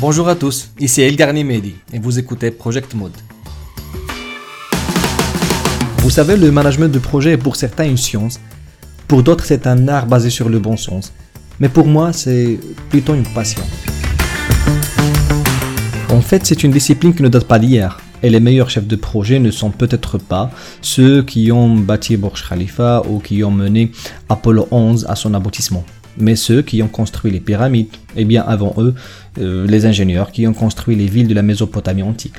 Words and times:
Bonjour 0.00 0.30
à 0.30 0.34
tous, 0.34 0.70
ici 0.80 1.02
Elgarni 1.02 1.44
Mehdi 1.44 1.74
et 1.92 1.98
vous 1.98 2.18
écoutez 2.18 2.50
Project 2.50 2.94
Mode. 2.94 3.12
Vous 5.98 6.08
savez, 6.08 6.38
le 6.38 6.50
management 6.50 6.90
de 6.90 6.98
projet 6.98 7.32
est 7.32 7.36
pour 7.36 7.54
certains 7.54 7.84
une 7.84 7.98
science, 7.98 8.40
pour 9.06 9.22
d'autres 9.22 9.44
c'est 9.44 9.66
un 9.66 9.88
art 9.88 10.06
basé 10.06 10.30
sur 10.30 10.48
le 10.48 10.58
bon 10.58 10.78
sens, 10.78 11.12
mais 11.58 11.68
pour 11.68 11.86
moi 11.86 12.14
c'est 12.14 12.58
plutôt 12.88 13.14
une 13.14 13.26
passion. 13.34 13.62
En 16.08 16.22
fait, 16.22 16.46
c'est 16.46 16.64
une 16.64 16.70
discipline 16.70 17.14
qui 17.14 17.22
ne 17.22 17.28
date 17.28 17.44
pas 17.44 17.58
d'hier. 17.58 18.00
Et 18.22 18.30
les 18.30 18.40
meilleurs 18.40 18.70
chefs 18.70 18.86
de 18.86 18.96
projet 18.96 19.38
ne 19.38 19.50
sont 19.50 19.70
peut-être 19.70 20.16
pas 20.16 20.50
ceux 20.80 21.22
qui 21.22 21.52
ont 21.52 21.76
bâti 21.76 22.16
Burj 22.16 22.48
Khalifa 22.48 23.02
ou 23.06 23.18
qui 23.18 23.44
ont 23.44 23.50
mené 23.50 23.92
Apollo 24.30 24.66
11 24.70 25.06
à 25.08 25.14
son 25.14 25.34
aboutissement 25.34 25.84
mais 26.18 26.36
ceux 26.36 26.62
qui 26.62 26.82
ont 26.82 26.88
construit 26.88 27.30
les 27.30 27.40
pyramides, 27.40 27.88
et 28.16 28.24
bien 28.24 28.42
avant 28.42 28.74
eux, 28.78 28.94
euh, 29.38 29.66
les 29.66 29.86
ingénieurs 29.86 30.32
qui 30.32 30.46
ont 30.46 30.52
construit 30.52 30.96
les 30.96 31.06
villes 31.06 31.28
de 31.28 31.34
la 31.34 31.42
Mésopotamie 31.42 32.02
antique. 32.02 32.36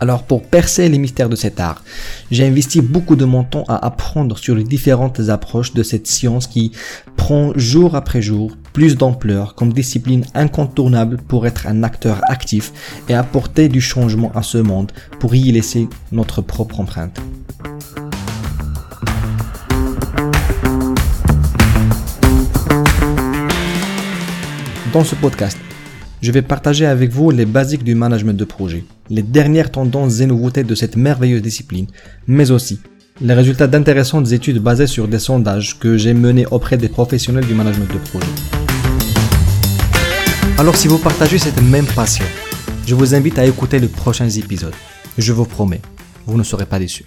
Alors 0.00 0.22
pour 0.22 0.44
percer 0.44 0.88
les 0.88 0.98
mystères 0.98 1.28
de 1.28 1.36
cet 1.36 1.58
art, 1.58 1.82
j'ai 2.30 2.46
investi 2.46 2.80
beaucoup 2.80 3.16
de 3.16 3.24
mon 3.24 3.42
temps 3.42 3.64
à 3.68 3.84
apprendre 3.84 4.38
sur 4.38 4.54
les 4.54 4.62
différentes 4.62 5.20
approches 5.28 5.74
de 5.74 5.82
cette 5.82 6.06
science 6.06 6.46
qui 6.46 6.70
prend 7.16 7.52
jour 7.56 7.96
après 7.96 8.22
jour 8.22 8.56
plus 8.72 8.96
d'ampleur 8.96 9.56
comme 9.56 9.72
discipline 9.72 10.24
incontournable 10.34 11.16
pour 11.16 11.46
être 11.46 11.66
un 11.66 11.82
acteur 11.82 12.20
actif 12.28 12.72
et 13.08 13.14
apporter 13.14 13.68
du 13.68 13.80
changement 13.80 14.30
à 14.36 14.42
ce 14.42 14.58
monde 14.58 14.92
pour 15.18 15.34
y 15.34 15.50
laisser 15.50 15.88
notre 16.12 16.42
propre 16.42 16.78
empreinte. 16.78 17.20
Dans 24.92 25.04
ce 25.04 25.14
podcast, 25.14 25.58
je 26.22 26.32
vais 26.32 26.40
partager 26.40 26.86
avec 26.86 27.10
vous 27.10 27.30
les 27.30 27.44
basiques 27.44 27.84
du 27.84 27.94
management 27.94 28.32
de 28.32 28.44
projet, 28.44 28.84
les 29.10 29.22
dernières 29.22 29.70
tendances 29.70 30.20
et 30.20 30.26
nouveautés 30.26 30.64
de 30.64 30.74
cette 30.74 30.96
merveilleuse 30.96 31.42
discipline, 31.42 31.86
mais 32.26 32.50
aussi 32.50 32.80
les 33.20 33.34
résultats 33.34 33.66
d'intéressantes 33.66 34.32
études 34.32 34.60
basées 34.60 34.86
sur 34.86 35.06
des 35.06 35.18
sondages 35.18 35.78
que 35.78 35.98
j'ai 35.98 36.14
menés 36.14 36.46
auprès 36.46 36.78
des 36.78 36.88
professionnels 36.88 37.44
du 37.44 37.54
management 37.54 37.92
de 37.92 37.98
projet. 37.98 38.32
Alors 40.56 40.76
si 40.76 40.88
vous 40.88 40.98
partagez 40.98 41.38
cette 41.38 41.60
même 41.60 41.86
passion, 41.86 42.24
je 42.86 42.94
vous 42.94 43.14
invite 43.14 43.38
à 43.38 43.44
écouter 43.44 43.80
les 43.80 43.88
prochains 43.88 44.30
épisodes. 44.30 44.74
Je 45.18 45.32
vous 45.34 45.44
promets, 45.44 45.82
vous 46.24 46.38
ne 46.38 46.44
serez 46.44 46.64
pas 46.64 46.78
déçus. 46.78 47.04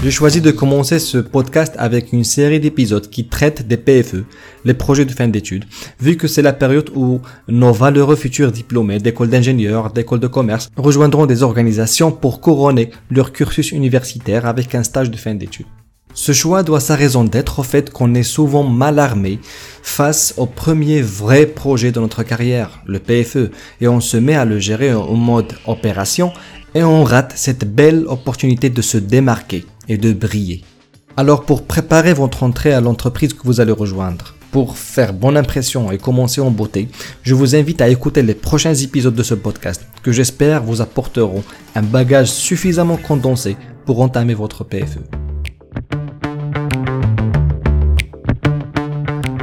J'ai 0.00 0.12
choisi 0.12 0.40
de 0.40 0.52
commencer 0.52 1.00
ce 1.00 1.18
podcast 1.18 1.74
avec 1.76 2.12
une 2.12 2.22
série 2.22 2.60
d'épisodes 2.60 3.10
qui 3.10 3.26
traitent 3.26 3.66
des 3.66 3.76
PFE, 3.76 4.24
les 4.64 4.74
projets 4.74 5.04
de 5.04 5.10
fin 5.10 5.26
d'études, 5.26 5.64
vu 5.98 6.16
que 6.16 6.28
c'est 6.28 6.40
la 6.40 6.52
période 6.52 6.88
où 6.94 7.20
nos 7.48 7.72
valeureux 7.72 8.14
futurs 8.14 8.52
diplômés 8.52 9.00
d'écoles 9.00 9.28
d'ingénieurs, 9.28 9.92
d'écoles 9.92 10.20
de 10.20 10.28
commerce 10.28 10.70
rejoindront 10.76 11.26
des 11.26 11.42
organisations 11.42 12.12
pour 12.12 12.40
couronner 12.40 12.90
leur 13.10 13.32
cursus 13.32 13.72
universitaire 13.72 14.46
avec 14.46 14.72
un 14.76 14.84
stage 14.84 15.10
de 15.10 15.16
fin 15.16 15.34
d'études. 15.34 15.66
Ce 16.14 16.32
choix 16.32 16.62
doit 16.62 16.80
sa 16.80 16.94
raison 16.94 17.24
d'être 17.24 17.58
au 17.58 17.62
fait 17.64 17.90
qu'on 17.90 18.14
est 18.14 18.22
souvent 18.22 18.62
mal 18.62 19.00
armé 19.00 19.40
face 19.82 20.32
au 20.36 20.46
premier 20.46 21.02
vrai 21.02 21.44
projet 21.46 21.90
de 21.90 21.98
notre 21.98 22.22
carrière, 22.22 22.82
le 22.86 23.00
PFE, 23.00 23.50
et 23.80 23.88
on 23.88 24.00
se 24.00 24.16
met 24.16 24.36
à 24.36 24.44
le 24.44 24.60
gérer 24.60 24.94
en 24.94 25.14
mode 25.14 25.54
opération 25.66 26.32
et 26.74 26.84
on 26.84 27.02
rate 27.02 27.32
cette 27.34 27.64
belle 27.64 28.04
opportunité 28.06 28.70
de 28.70 28.82
se 28.82 28.98
démarquer 28.98 29.64
et 29.88 29.98
de 29.98 30.12
briller. 30.12 30.62
Alors 31.16 31.44
pour 31.44 31.64
préparer 31.64 32.14
votre 32.14 32.42
entrée 32.42 32.72
à 32.72 32.80
l'entreprise 32.80 33.34
que 33.34 33.42
vous 33.44 33.60
allez 33.60 33.72
rejoindre, 33.72 34.34
pour 34.50 34.78
faire 34.78 35.12
bonne 35.12 35.36
impression 35.36 35.90
et 35.92 35.98
commencer 35.98 36.40
en 36.40 36.50
beauté, 36.50 36.88
je 37.22 37.34
vous 37.34 37.54
invite 37.54 37.80
à 37.80 37.88
écouter 37.88 38.22
les 38.22 38.34
prochains 38.34 38.74
épisodes 38.74 39.14
de 39.14 39.22
ce 39.22 39.34
podcast 39.34 39.86
que 40.02 40.12
j'espère 40.12 40.62
vous 40.62 40.80
apporteront 40.80 41.42
un 41.74 41.82
bagage 41.82 42.30
suffisamment 42.30 42.96
condensé 42.96 43.56
pour 43.84 44.00
entamer 44.00 44.34
votre 44.34 44.64
PFE. 44.64 45.00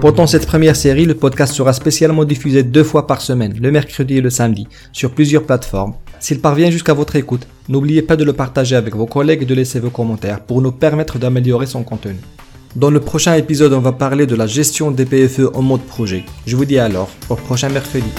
Pendant 0.00 0.26
cette 0.26 0.46
première 0.46 0.76
série, 0.76 1.04
le 1.04 1.14
podcast 1.14 1.52
sera 1.52 1.74
spécialement 1.74 2.24
diffusé 2.24 2.62
deux 2.62 2.84
fois 2.84 3.06
par 3.06 3.20
semaine, 3.20 3.54
le 3.60 3.70
mercredi 3.70 4.16
et 4.16 4.20
le 4.22 4.30
samedi, 4.30 4.66
sur 4.92 5.12
plusieurs 5.12 5.44
plateformes. 5.44 5.92
S'il 6.20 6.40
parvient 6.40 6.70
jusqu'à 6.70 6.94
votre 6.94 7.16
écoute, 7.16 7.46
n'oubliez 7.70 8.02
pas 8.02 8.16
de 8.16 8.24
le 8.24 8.32
partager 8.32 8.76
avec 8.76 8.94
vos 8.96 9.06
collègues 9.06 9.42
et 9.42 9.46
de 9.46 9.54
laisser 9.54 9.78
vos 9.78 9.90
commentaires 9.90 10.40
pour 10.40 10.60
nous 10.60 10.72
permettre 10.72 11.18
d'améliorer 11.18 11.66
son 11.66 11.84
contenu. 11.84 12.18
Dans 12.76 12.90
le 12.90 13.00
prochain 13.00 13.34
épisode, 13.34 13.72
on 13.72 13.80
va 13.80 13.92
parler 13.92 14.26
de 14.26 14.34
la 14.34 14.46
gestion 14.46 14.90
des 14.90 15.06
PFE 15.06 15.50
en 15.54 15.62
mode 15.62 15.82
projet. 15.82 16.24
Je 16.46 16.56
vous 16.56 16.64
dis 16.64 16.78
alors 16.78 17.08
au 17.28 17.36
prochain 17.36 17.68
mercredi. 17.68 18.10